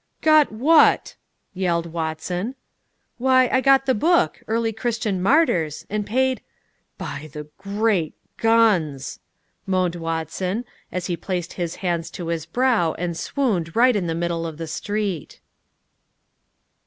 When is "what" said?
0.51-1.13